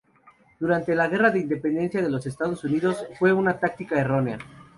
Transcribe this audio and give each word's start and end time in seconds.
Durante 0.59 0.95
la 0.95 1.07
guerra 1.07 1.29
de 1.29 1.37
independencia 1.41 2.01
de 2.01 2.09
los 2.09 2.25
Estados 2.25 2.63
Unidos, 2.63 3.05
fue 3.19 3.31
una 3.33 3.59
táctica 3.59 3.99
errónea. 4.01 4.39